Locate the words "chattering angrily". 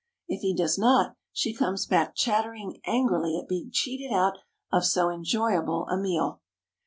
2.15-3.37